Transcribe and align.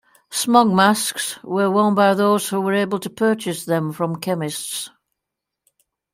"Smog 0.31 0.67
masks" 0.71 1.37
were 1.43 1.69
worn 1.69 1.93
by 1.93 2.15
those 2.15 2.49
who 2.49 2.59
were 2.59 2.73
able 2.73 2.97
to 2.99 3.07
purchase 3.11 3.65
them 3.65 3.93
from 3.93 4.15
chemists. 4.19 4.89